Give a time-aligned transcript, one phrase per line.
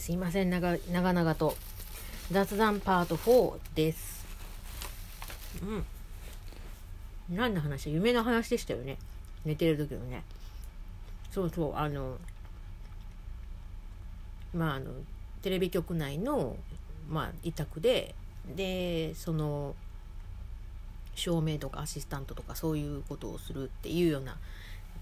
[0.00, 0.50] すいません。
[0.50, 1.54] 長々と。
[2.32, 4.24] 雑談パート4です。
[5.62, 5.84] うん。
[7.36, 8.96] 何の話夢の話でしたよね。
[9.44, 10.22] 寝てる時のね。
[11.30, 11.76] そうそう。
[11.76, 12.16] あの
[14.54, 14.86] まああの
[15.42, 16.56] テレビ局内の
[17.06, 18.14] まあ委託で
[18.56, 19.74] でその
[21.14, 24.38] 照明とかアシスタントとかそういうことをするっていうような。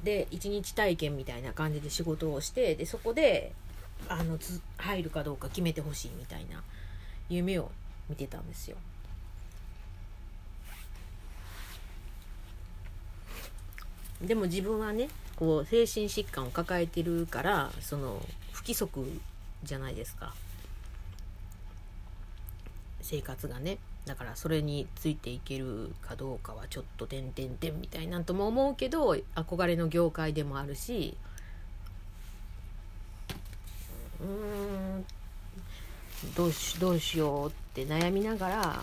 [0.02, 3.52] で一日体験みたいな感じで仕事をしてでそこで
[4.09, 6.62] あのつ入るかどうか決めてほしいみたいな
[7.29, 7.70] 夢を
[8.09, 8.77] 見てたんですよ。
[14.23, 18.21] でも自分はねこう精神疾患を抱えてるからその
[18.52, 19.21] 不規則
[19.62, 20.35] じゃないですか
[23.01, 31.16] 生活がねだからそれについていけるかどうかはちょっと点々点みたいなんとも思うけど憧れの業界でもあるし
[34.21, 35.07] うん
[36.35, 38.83] どうしどうしようって悩みながら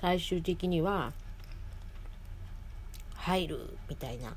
[0.00, 1.12] 最終的には
[3.14, 4.34] 入るみたいな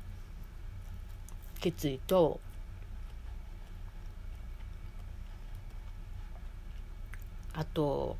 [1.60, 2.40] 決意と
[7.54, 8.16] あと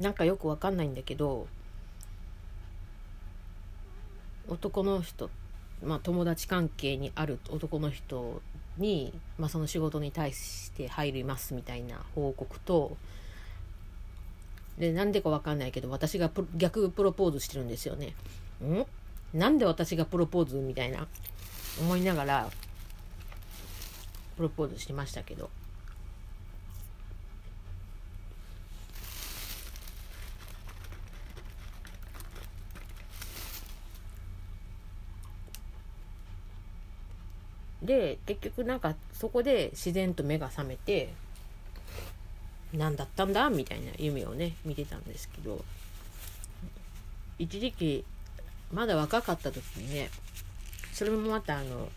[0.00, 1.46] なんかよくわかんないんだけど
[4.48, 5.47] 男の人って
[5.82, 8.40] まあ友達関係にある男の人
[8.78, 12.96] に、まあ、その仕事に対して入りますみたいな報告と
[14.78, 18.14] でなんでかわかんないけど私が逆プロポーズしてるんですよね。
[18.62, 18.86] ん？
[19.34, 21.06] なんで私がプロポーズみたいな
[21.80, 22.50] 思いながら
[24.36, 25.50] プロポーズしてましたけど。
[37.88, 41.08] で結局なんかそこで自然と目が覚めて
[42.74, 45.64] 何だったんだみたいな夢をね見てたんですけど
[47.38, 48.04] 一時期
[48.74, 50.10] まだ若かった時にね
[50.92, 51.88] それもまたあの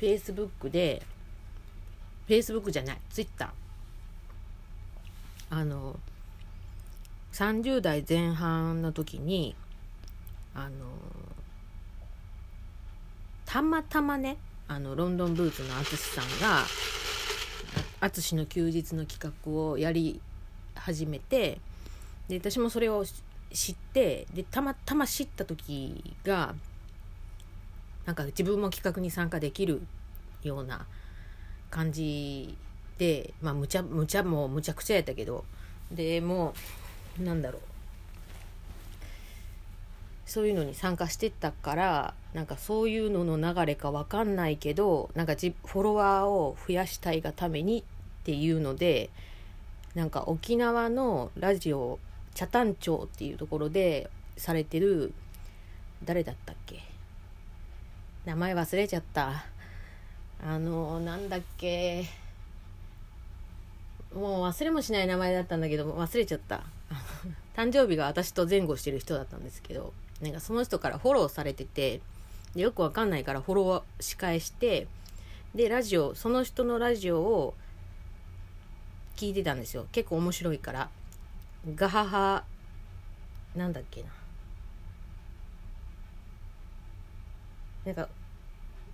[0.00, 1.00] フェイスブックで
[2.26, 6.00] フェイスブックじゃないツイッターあの
[7.32, 9.54] 30代前半の時に
[10.52, 10.70] あの
[13.52, 16.64] たまたまねあのロンドンブーツの淳さんが
[18.00, 20.22] 淳の休日の企画をやり
[20.74, 21.58] 始めて
[22.28, 23.04] で私もそれを
[23.52, 26.54] 知ってでたまたま知った時が
[28.06, 29.82] なんか自分も企画に参加できる
[30.42, 30.86] ような
[31.70, 32.56] 感じ
[32.96, 35.44] でまあむちゃむちゃもうむちゃくちゃやったけど
[35.90, 36.54] でも
[37.20, 37.71] うなんだろう。
[40.32, 47.84] そういうのに参加してたからなんかそういうのの流れか分かんないけどなんかフォロワーを増やしたいがためにっ
[48.24, 49.10] ていうので
[49.94, 51.98] なんか沖縄のラジオ
[52.34, 55.12] 北谷町っていうところでされてる
[56.02, 56.80] 誰だったっけ？
[58.24, 59.44] 名前忘れちゃった。
[60.42, 62.06] あのなんだっけ？
[64.14, 66.62] もう忘れもしない名前だったんだけど忘れちゃった。
[67.54, 72.00] 誕生日が私と前後してる人だったんですけどなんかその人からフォローされてて
[72.54, 74.86] でよくわかんないからフォローし返して
[75.54, 77.54] でラジオその人のラジオを
[79.16, 79.86] 聞いてたんですよ。
[79.92, 80.88] 結構面白いから。
[81.76, 82.44] ガハハ
[83.54, 84.08] なんだっけな。
[87.84, 88.08] なんか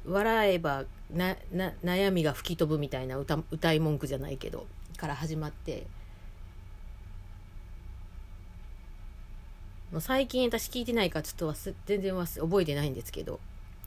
[0.07, 5.87] 笑えばなな悩みが吹き飛ぶみたいな歌歌い文句じゃないけどから始まって。
[9.93, 11.55] もう最近私聞いてないからちょっと
[11.87, 13.41] 全然覚えてないんですけど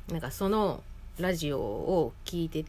[0.10, 0.84] なんかその
[1.20, 2.66] ラジオを聞いて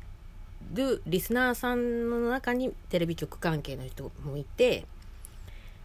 [0.74, 4.86] るリスナーさんの中にテレビ局関係の人もいて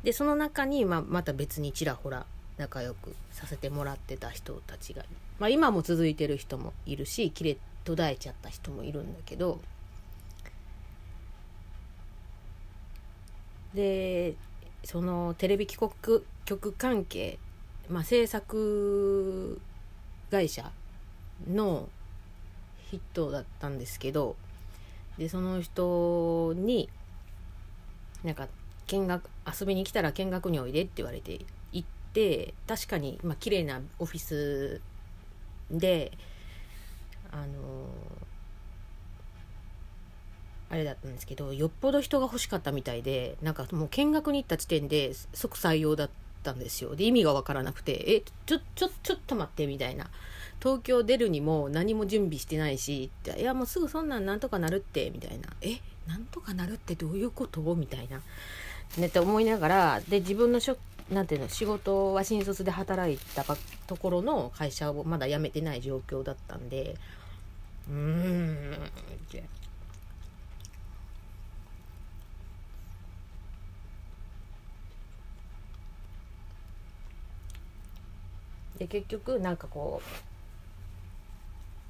[0.04, 2.26] でその中に、ま、また別にちらほら
[2.58, 5.04] 仲良くさせてもらってた人たちが、
[5.40, 9.60] まあ、今も続いてる人もいるし切れ途絶えちゃった人もいるんだけど。
[13.74, 14.36] で
[14.84, 17.38] そのテレビ局局関係、
[17.90, 19.60] まあ、制作
[20.32, 20.72] 会社
[21.50, 21.90] の
[22.92, 24.36] 人だったんですけど
[25.18, 26.90] でその人に
[28.24, 28.48] なんか
[28.88, 29.30] 見学
[29.60, 31.40] 遊びに来たら見学においでって言われて
[31.72, 34.82] 行って確かにまあ綺麗なオフィス
[35.70, 36.12] で
[37.32, 37.88] あの
[40.70, 46.10] あれだったんですけどよっぽど人が欲しかったみたいでなんかもう見学に行った時点で即採用だっ
[46.44, 46.96] たんですよ。
[46.96, 50.10] で意味が分からなくてえちょちょちょっと待ってみたいな。
[50.60, 55.50] 東京出るにも何も準備してないしいやもうすぐそんなんなんとかなるってみたいな。
[55.62, 55.78] え
[56.08, 57.62] なんとかなるってどういうこと？
[57.76, 58.22] みたいな。
[58.98, 60.78] ねって思いながらで自分のしょ
[61.12, 63.46] なんていうの仕事は新卒で働いた
[63.86, 66.96] ところの会社をまだ辞めてない状況だったんで
[67.90, 68.74] うーん
[78.78, 80.02] で結局なんかこ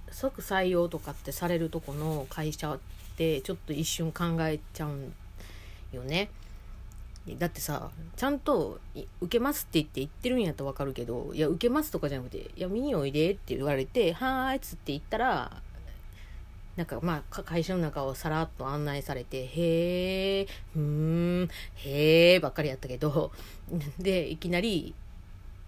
[0.09, 2.79] う即採用とかってされるとこの会社っ
[3.17, 5.13] てちょっと一瞬考えちゃうん
[5.91, 6.29] よね。
[7.37, 8.79] だってさちゃんと
[9.19, 15.61] 「受けます」って言って言ってるんやったら分かるけど「いや受けます」とかじゃなくて「いや見においで」って言われて「はーい」っつって言ったら
[16.77, 20.81] なんかまあ会社の中をさらっと案内されて「へえふー
[21.43, 23.33] んへえ」ばっかりやったけど
[23.99, 24.93] でいきなり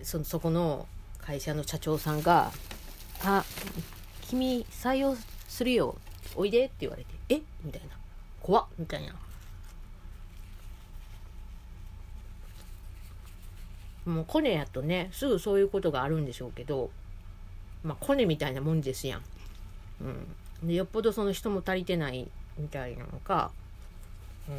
[0.02, 0.88] そそこの
[1.30, 2.52] 会社の社長さんが
[3.24, 3.46] 「あ
[4.24, 5.16] 君採用
[5.48, 5.96] するよ。
[6.36, 7.40] おいで」って言われて「え？
[7.62, 7.96] みたいな
[8.42, 9.14] 「怖っ」みたいな。
[14.12, 16.90] もうコネやとねすぐそういうことがあるんでしょうけど
[17.84, 19.24] まあコネみたいなもんですやん。
[20.02, 22.28] うん、でよっぽどその人も足りてない
[22.58, 23.52] みたいなのか、
[24.50, 24.52] う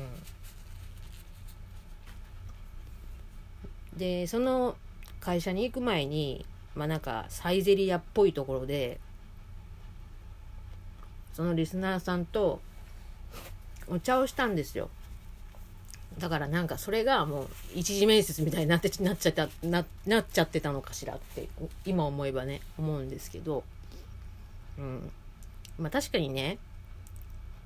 [3.97, 4.77] ん、でその
[5.19, 9.01] 会社に行く前にまあなんかサイゼリアっぽいところで
[11.33, 12.61] そのリスナーさんと
[13.89, 14.89] お茶をしたんですよ。
[16.19, 21.49] だからなんかそれがもう一次面接みたいになってなっちゃったななっちゃってたのかしらって
[21.87, 23.63] 今思えばね思うんですけど、
[24.77, 25.11] うん
[25.79, 26.59] まあ、確かにね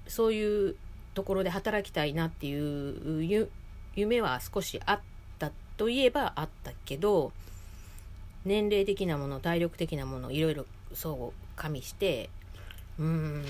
[0.07, 0.77] そういう
[1.15, 3.49] ところで働きたいなっていう
[3.97, 5.01] 夢は少しあっ
[5.39, 7.33] たといえばあったけど
[8.45, 12.31] 年齢的なもの体力的なものいろいろそう加味して
[12.99, 13.45] うーん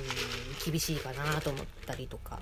[0.65, 2.39] 厳しいかなと思ったりとか。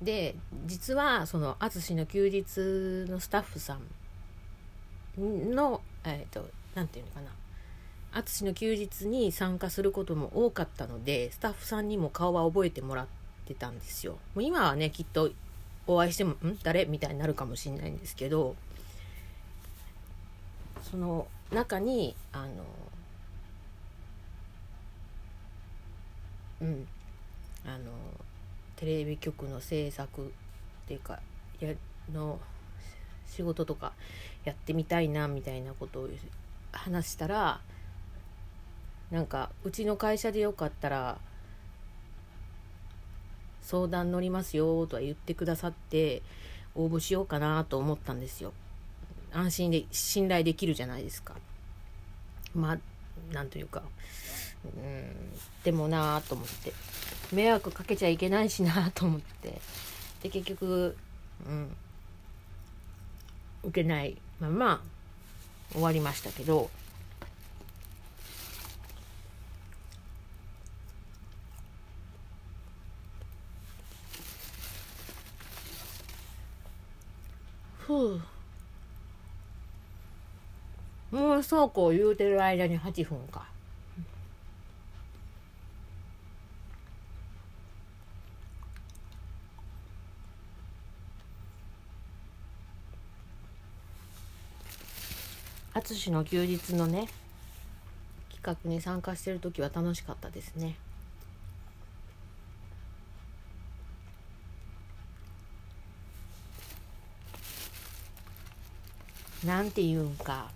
[0.00, 0.34] で
[0.66, 3.78] 実はその淳の休日のスタッフさ
[5.16, 7.28] んのえっ、ー、と何て言うのかな
[8.12, 13.06] 淳の休日に参加することも多かったのでスタッフさんにも顔は覚えてもらっ
[13.46, 14.18] てたんですよ。
[14.34, 15.30] もう今はねきっと
[15.86, 16.58] お会いしても「ん？
[16.62, 18.56] 誰?」みたいになるかもしれないんですけど
[20.82, 22.64] その中にあの
[26.60, 26.88] うん
[27.64, 27.92] あの
[28.76, 30.30] テレビ局の制作っ
[30.86, 31.20] ていうか
[31.60, 31.74] や
[32.12, 32.40] の
[33.26, 33.92] 仕事とか
[34.44, 36.08] やってみたいなみたいなことを
[36.72, 37.60] 話したら
[39.10, 41.18] なんかうちの会社でよかったら
[43.62, 46.22] 相談乗りますよとは言ってくださって
[46.74, 48.52] 応募しようかなと思ったんですよ。
[49.32, 51.34] 安心で信頼できるじゃないですか。
[52.54, 52.78] まあ
[53.32, 53.82] なんというか
[54.64, 55.04] うん
[55.64, 56.72] でもなあと思って
[57.32, 59.60] 迷惑かけちゃいけないしなあと思って
[60.22, 60.96] で結局
[61.46, 61.76] うん
[63.64, 64.82] 受けないまま
[65.72, 66.70] 終わりましたけど
[77.86, 78.20] ふう
[81.10, 83.46] もうそうこう言うてる間に8分か。
[95.74, 97.08] 淳の休日のね
[98.30, 100.76] 企画に参加してる時は楽しかったですね。
[109.44, 110.50] なんて言うんか。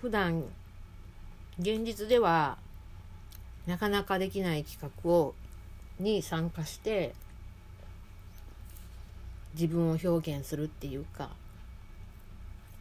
[0.00, 0.44] 普段
[1.58, 2.58] 現実では
[3.66, 5.34] なかなかできない企画を
[5.98, 7.14] に参加して
[9.54, 11.30] 自分を表現するっていうか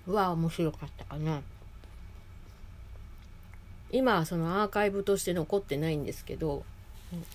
[0.05, 1.41] は面白かったかな。
[3.91, 6.65] 今はそのアーカイブとして残ってないんですけど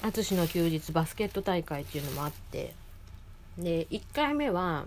[0.03, 2.75] 淳の休日バスケット大会っていうのもあって
[3.61, 4.87] で1回目は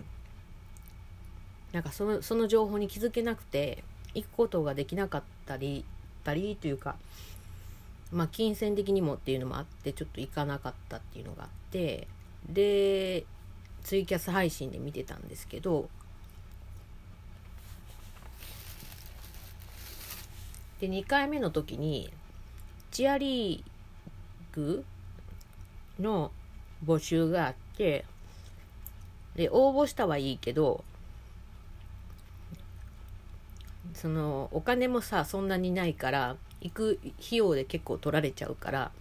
[1.71, 5.85] なんかそのその情報に気づけなくて行くことができなかったり
[6.23, 6.95] たりというか
[8.11, 12.07] まあ金銭的にもっていうのもあってちょっと行かなかったっていうのがあって
[12.47, 13.25] で
[13.83, 15.89] ツイキャス配信で見てたんですけど
[20.79, 22.11] で2回目の時に
[22.91, 24.85] チアリーク
[25.99, 26.31] の
[26.85, 28.05] 募集があって
[29.35, 30.83] で応募したはいいけど
[33.93, 38.91] そのお金もさそんなにないから行く費用で結構取られちゃうから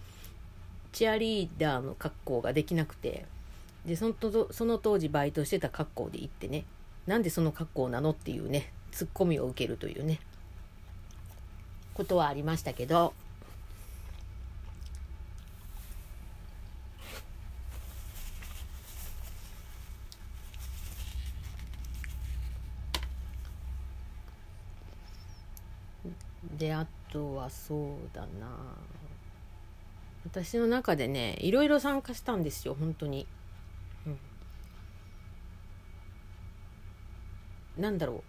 [0.91, 3.25] チアリーダーの格好ができなくて
[3.85, 6.65] でそのとその当時バイトしてた格好で行ってね
[7.07, 10.19] なんでその格好なのっていうねツッコミを受けるというね
[11.93, 13.13] ことはありましたけど
[26.57, 28.27] であとはそうだな。
[30.25, 33.27] 私の中でねいろいろ参加したんですよ本当に、
[34.07, 34.09] う
[37.79, 38.23] ん、なんだろう。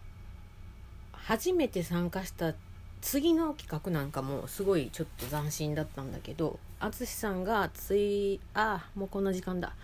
[1.13, 2.55] 初めて参加した
[3.01, 9.75] 次の企画なんかもすごいちょっと斬新だったんだけど淳さんがツイあもうこんな時間だ。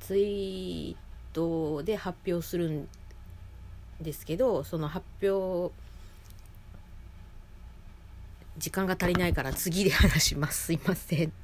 [0.00, 0.96] ツイー
[1.32, 2.88] トで発表するん
[4.00, 5.72] ですけどその発表
[8.56, 10.66] 時間が足りないから次で話します。
[10.66, 11.43] すいません。